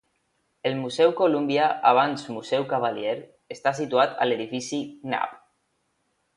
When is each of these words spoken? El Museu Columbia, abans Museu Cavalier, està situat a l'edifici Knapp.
El 0.69 0.77
Museu 0.83 1.11
Columbia, 1.19 1.67
abans 1.89 2.25
Museu 2.37 2.67
Cavalier, 2.73 3.13
està 3.59 3.77
situat 3.83 4.19
a 4.27 4.31
l'edifici 4.31 4.83
Knapp. 5.07 5.41